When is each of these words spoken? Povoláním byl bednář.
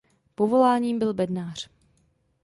Povoláním 0.35 0.99
byl 0.99 1.13
bednář. 1.13 1.69